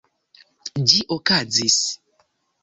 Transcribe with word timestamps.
Ĝi 0.93 1.01
okazis. 1.17 1.79